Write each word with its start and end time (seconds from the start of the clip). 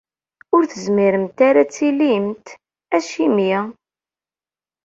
Ur 0.55 0.63
tezmiremt 0.71 1.37
ara 1.47 1.59
ad 1.63 1.71
tilimt? 1.75 2.45
Acimi? 2.97 3.53